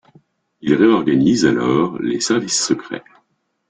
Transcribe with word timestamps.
Il 0.61 0.73
réorganise 0.73 1.45
alors 1.45 2.01
les 2.01 2.19
services 2.21 2.59
secrets. 2.65 3.03